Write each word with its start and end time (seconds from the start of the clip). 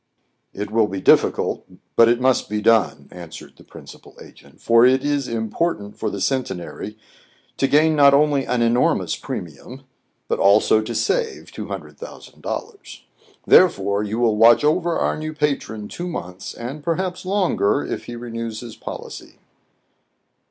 It 0.51 0.71
will 0.71 0.87
be 0.87 0.99
difficult; 0.99 1.63
but 1.95 2.09
it 2.09 2.19
must 2.19 2.49
be 2.49 2.59
done,". 2.59 3.07
an 3.11 3.29
swered 3.29 3.57
the 3.57 3.63
principal 3.63 4.17
agent:" 4.19 4.59
for 4.59 4.83
it 4.83 5.05
is 5.05 5.27
important 5.27 5.95
for 5.95 6.09
the 6.09 6.19
Centenary 6.19 6.97
to 7.57 7.67
gain 7.67 7.95
not 7.95 8.11
only 8.11 8.45
an 8.47 8.63
enormous 8.63 9.15
premium, 9.15 9.83
but 10.27 10.39
also 10.39 10.81
to 10.81 10.95
save 10.95 11.51
two 11.51 11.67
hundred 11.67 11.99
thousand 11.99 12.41
dollars. 12.41 13.03
Therefore 13.45 14.01
you 14.01 14.17
will 14.17 14.37
watch 14.37 14.63
over 14.63 14.97
our 14.97 15.15
new 15.19 15.35
patron 15.35 15.87
two 15.87 16.07
months, 16.07 16.55
and 16.55 16.83
perhaps 16.83 17.23
longer 17.23 17.85
if 17.85 18.05
he 18.05 18.15
re 18.15 18.31
news 18.31 18.61
his 18.61 18.75
policy." 18.75 19.35